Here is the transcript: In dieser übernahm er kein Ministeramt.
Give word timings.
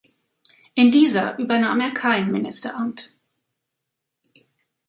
In 0.73 0.89
dieser 0.91 1.37
übernahm 1.37 1.79
er 1.79 1.91
kein 1.91 2.31
Ministeramt. 2.31 3.13